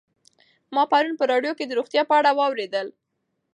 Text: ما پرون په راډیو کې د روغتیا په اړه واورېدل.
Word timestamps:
ما 0.73 0.83
پرون 0.91 1.13
په 1.19 1.25
راډیو 1.31 1.57
کې 1.57 1.65
د 1.67 1.71
روغتیا 1.79 2.01
په 2.09 2.13
اړه 2.19 2.31
واورېدل. 2.37 2.87